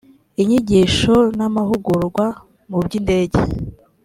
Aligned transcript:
inyigisho 0.41 1.15
n 1.37 1.39
amahugurwa 1.47 2.25
mu 2.69 2.77
by 2.85 2.91
indege 2.99 3.39